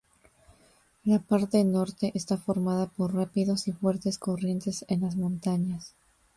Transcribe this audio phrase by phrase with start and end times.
[1.03, 5.93] La parte norte está formada por rápidos y fuertes corrientes en las montañas.